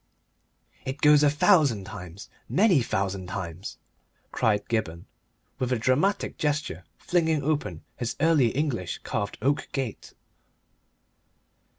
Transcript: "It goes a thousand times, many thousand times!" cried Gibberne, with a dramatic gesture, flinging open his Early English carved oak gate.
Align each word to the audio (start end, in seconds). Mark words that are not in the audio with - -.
"It 0.83 0.99
goes 1.01 1.21
a 1.21 1.29
thousand 1.29 1.83
times, 1.83 2.27
many 2.49 2.81
thousand 2.81 3.27
times!" 3.27 3.77
cried 4.31 4.67
Gibberne, 4.67 5.05
with 5.59 5.71
a 5.71 5.77
dramatic 5.77 6.39
gesture, 6.39 6.83
flinging 6.97 7.43
open 7.43 7.83
his 7.97 8.15
Early 8.19 8.47
English 8.47 9.01
carved 9.03 9.37
oak 9.43 9.67
gate. 9.73 10.15